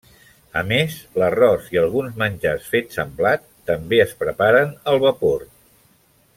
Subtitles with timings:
[0.61, 5.49] A més, l'arròs i alguns menjars fets amb blat també es preparen al vapor.